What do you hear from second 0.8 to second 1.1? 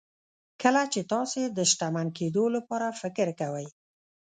چې